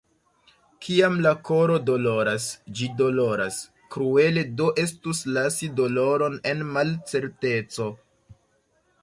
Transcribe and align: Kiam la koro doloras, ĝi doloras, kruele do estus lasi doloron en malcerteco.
Kiam 0.85 1.17
la 1.25 1.33
koro 1.49 1.75
doloras, 1.89 2.47
ĝi 2.79 2.87
doloras, 3.01 3.59
kruele 3.97 4.45
do 4.63 4.71
estus 4.85 5.23
lasi 5.37 5.71
doloron 5.83 6.41
en 6.55 6.67
malcerteco. 6.73 7.91